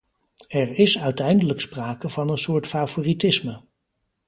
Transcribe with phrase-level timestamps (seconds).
[0.49, 3.61] Er is uiteindelijk sprake van een soort favoritisme.